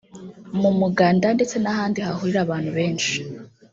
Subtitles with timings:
[0.61, 3.13] mu muganda ndetse n’ahandi hahurira abantu benshi